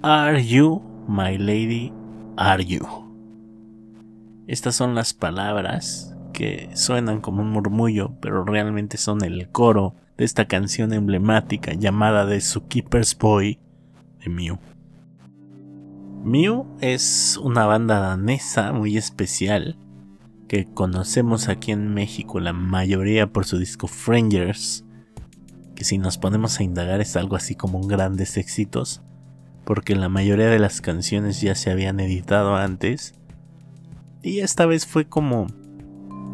[0.00, 1.92] Are You, My Lady,
[2.36, 2.86] Are You?
[4.46, 10.24] Estas son las palabras que suenan como un murmullo, pero realmente son el coro de
[10.24, 13.58] esta canción emblemática llamada The Zookeeper's Boy
[14.20, 14.58] de Mew.
[16.22, 19.76] Mew es una banda danesa muy especial
[20.46, 24.84] que conocemos aquí en México, la mayoría por su disco Frangers,
[25.74, 29.02] que si nos ponemos a indagar es algo así como un grandes éxitos,
[29.68, 33.12] porque la mayoría de las canciones ya se habían editado antes,
[34.22, 35.46] y esta vez fue como,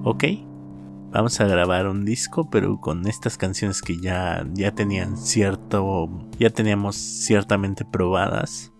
[0.04, 0.24] ok,
[1.10, 6.50] vamos a grabar un disco, pero con estas canciones que ya, ya tenían cierto, ya
[6.50, 8.72] teníamos ciertamente probadas,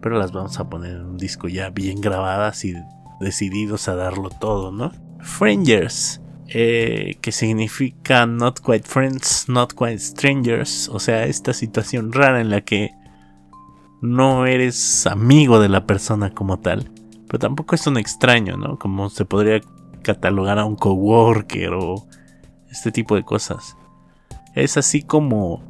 [0.00, 2.76] pero las vamos a poner en un disco ya bien grabadas y
[3.18, 4.92] decididos a darlo todo, ¿no?
[5.18, 12.40] Frangers, eh, que significa Not Quite Friends, Not Quite Strangers, o sea, esta situación rara
[12.40, 12.92] en la que
[14.02, 16.90] no eres amigo de la persona como tal,
[17.28, 18.78] pero tampoco es un extraño, ¿no?
[18.78, 19.60] Como se podría
[20.02, 22.06] catalogar a un coworker o
[22.68, 23.76] este tipo de cosas.
[24.54, 25.62] Es así como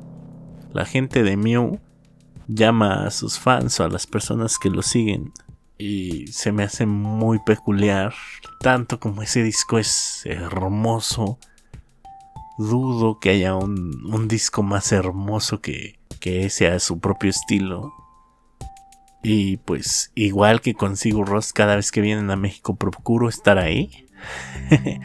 [0.72, 1.78] la gente de Mew
[2.48, 5.32] llama a sus fans o a las personas que lo siguen.
[5.76, 8.14] Y se me hace muy peculiar,
[8.60, 11.38] tanto como ese disco es hermoso.
[12.56, 17.92] Dudo que haya un, disco más hermoso que, que ese a su propio estilo.
[19.22, 24.06] Y pues igual que consigo Ross cada vez que vienen a México procuro estar ahí.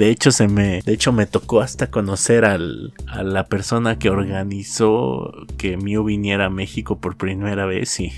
[0.00, 4.08] De hecho, se me, de hecho, me tocó hasta conocer al, a la persona que
[4.08, 8.10] organizó que Mew viniera a México por primera vez y,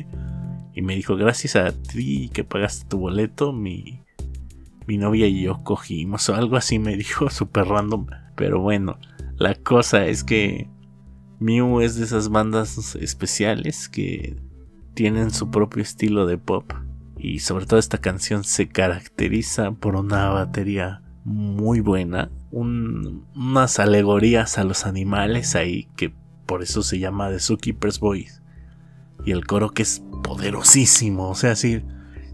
[0.74, 4.00] y me dijo, gracias a ti que pagaste tu boleto, mi,
[4.86, 8.06] mi novia y yo cogimos o algo así me dijo, súper random.
[8.34, 8.98] Pero bueno,
[9.36, 10.70] la cosa es que
[11.38, 14.36] Mew es de esas bandas especiales que
[15.00, 16.74] tienen su propio estilo de pop.
[17.16, 22.30] Y sobre todo esta canción se caracteriza por una batería muy buena.
[22.50, 26.12] unas alegorías a los animales ahí que
[26.44, 28.42] por eso se llama The Zookeeper's Voice.
[29.24, 31.30] Y el coro que es poderosísimo.
[31.30, 31.82] O sea, si,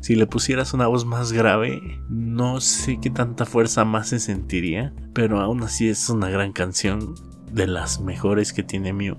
[0.00, 1.80] si le pusieras una voz más grave,
[2.10, 4.92] no sé qué tanta fuerza más se sentiría.
[5.14, 7.14] Pero aún así es una gran canción.
[7.52, 9.18] De las mejores que tiene Mew.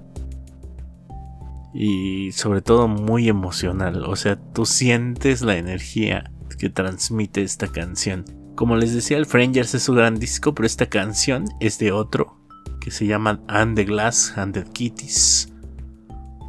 [1.79, 4.03] Y sobre todo muy emocional.
[4.05, 8.25] O sea, tú sientes la energía que transmite esta canción.
[8.55, 12.39] Como les decía, el Frangers es su gran disco, pero esta canción es de otro
[12.81, 15.53] que se llama And the Glass and the Kitties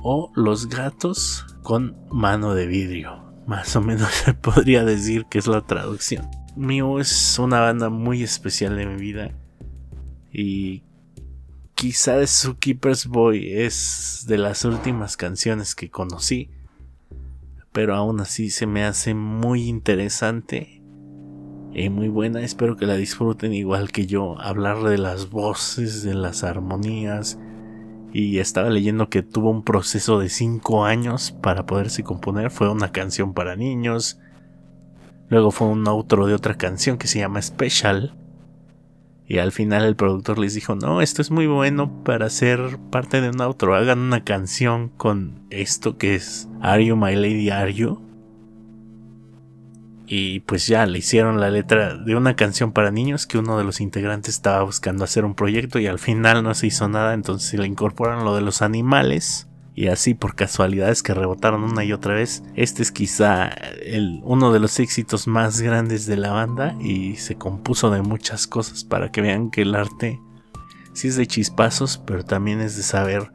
[0.02, 3.22] o Los gatos con mano de vidrio.
[3.46, 6.26] Más o menos se podría decir que es la traducción.
[6.56, 9.30] Mew es una banda muy especial de mi vida
[10.32, 10.84] y
[11.78, 16.50] quizá Zookeeper's Boy es de las últimas canciones que conocí,
[17.72, 20.78] pero aún así se me hace muy interesante
[21.80, 24.36] eh, muy buena, espero que la disfruten igual que yo.
[24.40, 27.38] Hablar de las voces, de las armonías.
[28.12, 32.50] Y estaba leyendo que tuvo un proceso de 5 años para poderse componer.
[32.50, 34.18] Fue una canción para niños.
[35.28, 38.17] Luego fue un outro de otra canción que se llama Special.
[39.28, 43.20] Y al final el productor les dijo, no, esto es muy bueno para ser parte
[43.20, 43.74] de un outro.
[43.74, 48.08] Hagan una canción con esto que es Are You My Lady Are You
[50.10, 53.64] y pues ya le hicieron la letra de una canción para niños que uno de
[53.64, 57.60] los integrantes estaba buscando hacer un proyecto y al final no se hizo nada, entonces
[57.60, 59.47] le incorporaron lo de los animales
[59.78, 62.42] y así por casualidades que rebotaron una y otra vez.
[62.56, 67.36] Este es quizá el, uno de los éxitos más grandes de la banda y se
[67.36, 70.20] compuso de muchas cosas para que vean que el arte
[70.94, 73.30] sí es de chispazos, pero también es de saber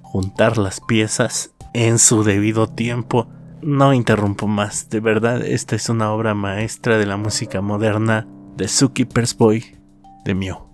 [0.00, 3.28] juntar las piezas en su debido tiempo
[3.60, 8.68] no interrumpo más, de verdad, esta es una obra maestra de la música moderna de
[8.68, 9.76] Zookeeper's Boy
[10.24, 10.73] de Mew.